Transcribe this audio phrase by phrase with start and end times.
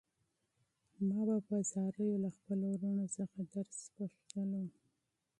[1.07, 4.63] ما به په زاریو له خپلو وروڼو څخه درس پوښتلو.